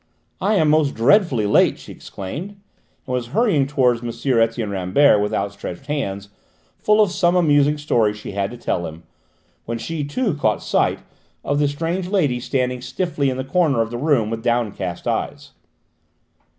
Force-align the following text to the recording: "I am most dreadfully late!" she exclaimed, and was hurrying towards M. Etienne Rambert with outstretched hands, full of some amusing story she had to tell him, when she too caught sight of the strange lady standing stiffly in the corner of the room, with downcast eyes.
"I 0.41 0.55
am 0.55 0.67
most 0.71 0.95
dreadfully 0.95 1.45
late!" 1.45 1.77
she 1.77 1.91
exclaimed, 1.91 2.49
and 3.05 3.13
was 3.13 3.27
hurrying 3.37 3.67
towards 3.67 4.01
M. 4.01 4.09
Etienne 4.41 4.71
Rambert 4.71 5.21
with 5.21 5.31
outstretched 5.31 5.85
hands, 5.85 6.29
full 6.79 6.99
of 7.01 7.11
some 7.11 7.35
amusing 7.35 7.77
story 7.77 8.11
she 8.15 8.31
had 8.31 8.49
to 8.49 8.57
tell 8.57 8.87
him, 8.87 9.03
when 9.65 9.77
she 9.77 10.03
too 10.03 10.33
caught 10.33 10.63
sight 10.63 11.01
of 11.43 11.59
the 11.59 11.67
strange 11.67 12.07
lady 12.07 12.39
standing 12.39 12.81
stiffly 12.81 13.29
in 13.29 13.37
the 13.37 13.43
corner 13.43 13.79
of 13.83 13.91
the 13.91 13.97
room, 13.99 14.31
with 14.31 14.41
downcast 14.41 15.07
eyes. 15.07 15.51